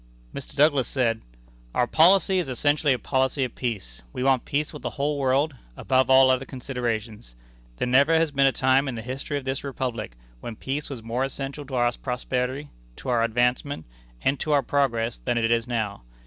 [0.33, 0.55] Mr.
[0.55, 1.21] Douglas said:
[1.75, 4.01] "Our policy is essentially a policy of peace.
[4.11, 7.35] We want peace with the whole world, above all other considerations.
[7.77, 11.03] There never has been a time in the history of this Republic, when peace was
[11.03, 13.85] more essential to our prosperity, to our advancement,
[14.23, 16.01] and to our progress, than it is now.